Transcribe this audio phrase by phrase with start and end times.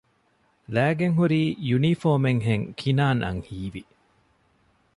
[0.75, 3.83] ލައިގެންހުރީ ޔުނީފޯމެއްހެން ކިނާންއަށް ހީވި